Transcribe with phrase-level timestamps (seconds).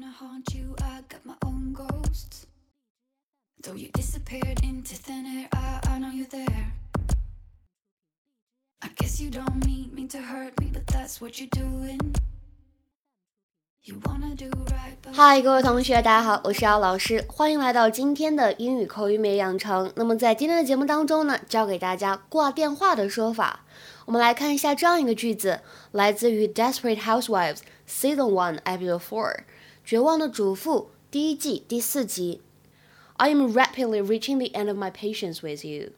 [0.00, 2.46] wanna haunt you, I got my own ghosts.
[3.62, 6.72] Though you disappeared into thin air, I, I know you're there.
[8.80, 12.14] I guess you don't mean, mean to hurt me, but that's what you're doing.
[13.82, 19.92] You wanna do right, but 嗨，各位同学，大家好，我是姚老师，欢迎来到今天的英语口语美养成。
[19.96, 23.66] 那么在今天的节目当中呢，教给大家挂电话的说法。
[24.06, 25.60] 我们来看一下这样一个句子，
[25.92, 29.36] 来自于《Desperate Housewives》Season One Episode Four，
[29.83, 30.79] 《绝望的主妇》
[31.11, 32.41] 第一季第四集。
[33.17, 35.91] I am rapidly reaching the end of my patience with you.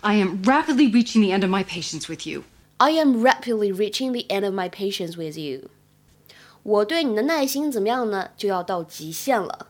[0.00, 2.44] I am rapidly reaching the end of my patience with you.
[2.78, 5.70] I am rapidly reaching the end of my patience with you.
[6.62, 8.30] 我对你的耐心怎么样呢？
[8.36, 9.68] 就要到极限了。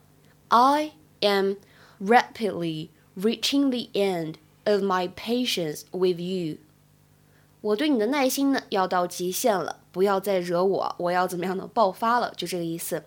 [0.49, 1.57] I am
[2.01, 4.35] rapidly reaching the end
[4.65, 6.59] of my patience with you.
[7.62, 11.70] 我对你的耐心呢要到极限了，不要再惹我，我要怎么样呢？
[11.74, 13.04] 爆发了，就这个意思。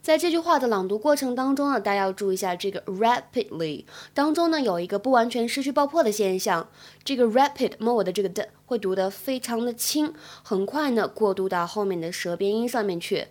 [0.00, 6.68] 在这句话的朗读过程当中呢，大家要注意一下这个 rapidly 当中呢有一个不完全失去爆破的现象。
[7.02, 13.26] 这个 rapid 摸我的这个的会读得非常的轻，很快呢过渡到后面的舌边音上面去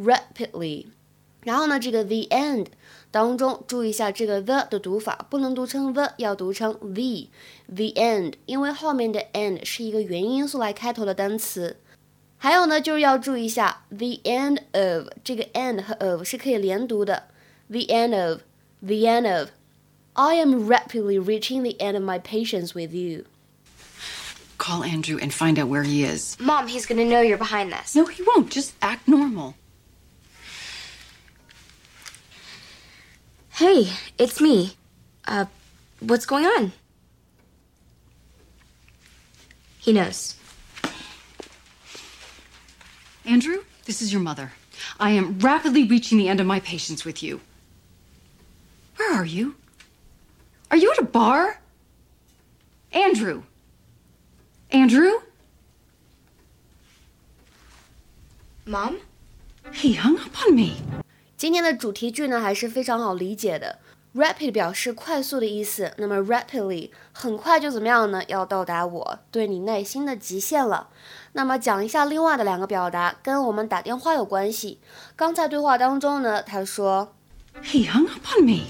[0.00, 0.86] ，rapidly。
[1.43, 2.67] 然后呢，这个 the end
[3.09, 7.27] 当中注意一下这个 the 的读法，不能读成 the，要读成 the
[7.67, 11.77] the end，因为后面的 end 是一个元音因素来开头的单词。
[12.37, 17.23] 还有呢，就是要注意一下 the end of 这个 end 和 of 是可以连读的。
[17.69, 23.25] the end of，the end of。I am rapidly reaching the end of my patience with you.
[24.57, 26.35] Call Andrew and find out where he is.
[26.39, 27.95] Mom, he's gonna know you're behind this.
[27.95, 28.49] No, he won't.
[28.49, 29.53] Just act normal.
[33.62, 34.74] Hey, it's me.
[35.24, 35.44] Uh,
[36.00, 36.72] what's going on?
[39.78, 40.34] He knows.
[43.24, 44.50] Andrew, this is your mother.
[44.98, 47.40] I am rapidly reaching the end of my patience with you.
[48.96, 49.54] Where are you?
[50.72, 51.60] Are you at a bar?
[52.90, 53.44] Andrew.
[54.72, 55.20] Andrew?
[58.66, 58.98] Mom?
[59.72, 60.78] He hung up on me.
[61.42, 63.80] 今天的主题句呢还是非常好理解的。
[64.14, 68.22] Rapid 表示快速的意思，那么 rapidly 很快就怎么样呢？
[68.28, 70.90] 要到达我对你耐心的极限了。
[71.32, 74.78] 那么讲一下另外的两个表达，跟我们打电话有关系。
[75.16, 77.12] 刚才对话当中呢，他说
[77.60, 78.66] He hung up on me.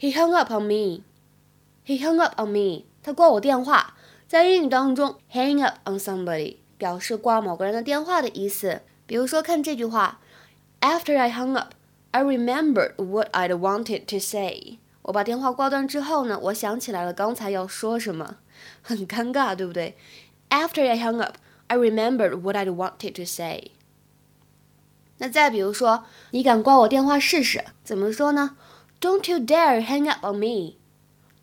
[0.00, 1.02] He hung up on me.
[1.84, 2.86] He hung up on me.
[3.02, 3.96] 他挂我电话。
[4.26, 8.80] 在英语当中，hang up on somebody 表示挂某个人的电话的意思。
[9.04, 10.20] 比如说，看这句话
[10.80, 11.74] ：After I hung up,
[12.10, 14.78] I remembered what I'd wanted to say.
[15.02, 18.36] 我把电话挂断之后呢，我想起来了刚才要说什么，
[18.82, 19.96] 很尴尬，对不对
[20.48, 21.36] ？After I hung up,
[21.66, 23.72] I remembered what I'd wanted to say.
[25.18, 27.64] 那再比如说，你敢挂我电话试试？
[27.84, 28.56] 怎么说呢
[29.00, 30.76] ？Don't you dare hang up on me.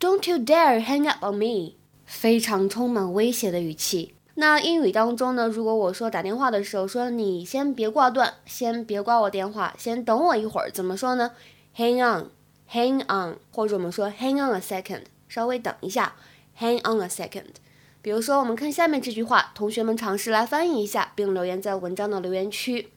[0.00, 1.74] Don't you dare hang up on me.
[2.04, 4.15] 非常充满威胁的语气。
[4.38, 11.30] 那英语当中呢，如果我说打电话的时候说你先别挂断，先别挂我电话，先等我一会儿，怎么说呢
[11.74, 12.30] ？Hang on,
[12.70, 16.16] hang on，或者我们说 hang on a second，稍微等一下
[16.60, 17.54] ，hang on a second。
[18.02, 22.90] 比如说，我们看下面这句话，同学们尝试来翻译一下，并留言在文章的留言区。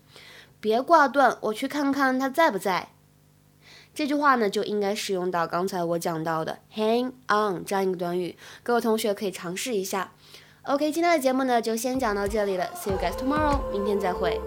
[0.59, 2.89] 别挂断，我去看看他在不在。
[3.95, 10.11] 这句话呢，就应该使用到刚才我讲到的 hang on 这样一个短语，各位同学可以尝试一下。
[10.69, 14.39] ok 今天的节目呢就先讲到这里了 see you guys tomorrow 明天再会